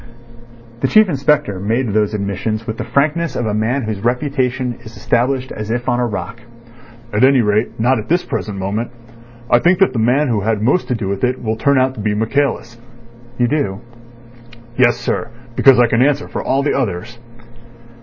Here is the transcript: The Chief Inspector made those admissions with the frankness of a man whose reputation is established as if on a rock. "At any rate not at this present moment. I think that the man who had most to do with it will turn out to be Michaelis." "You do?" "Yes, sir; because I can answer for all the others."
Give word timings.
The 0.79 0.87
Chief 0.87 1.07
Inspector 1.07 1.59
made 1.59 1.89
those 1.93 2.15
admissions 2.15 2.65
with 2.65 2.79
the 2.79 2.83
frankness 2.83 3.35
of 3.35 3.45
a 3.45 3.53
man 3.53 3.83
whose 3.83 3.99
reputation 4.03 4.79
is 4.83 4.97
established 4.97 5.51
as 5.51 5.69
if 5.69 5.87
on 5.87 5.99
a 5.99 6.07
rock. 6.07 6.41
"At 7.13 7.23
any 7.23 7.41
rate 7.41 7.79
not 7.79 7.99
at 7.99 8.09
this 8.09 8.25
present 8.25 8.57
moment. 8.57 8.89
I 9.47 9.59
think 9.59 9.77
that 9.77 9.93
the 9.93 9.99
man 9.99 10.27
who 10.29 10.41
had 10.41 10.59
most 10.63 10.87
to 10.87 10.95
do 10.95 11.07
with 11.07 11.23
it 11.23 11.43
will 11.43 11.55
turn 11.55 11.77
out 11.77 11.93
to 11.93 11.99
be 11.99 12.15
Michaelis." 12.15 12.79
"You 13.37 13.47
do?" 13.47 13.81
"Yes, 14.75 14.97
sir; 14.97 15.29
because 15.55 15.77
I 15.77 15.85
can 15.85 16.01
answer 16.01 16.27
for 16.27 16.41
all 16.43 16.63
the 16.63 16.73
others." 16.73 17.19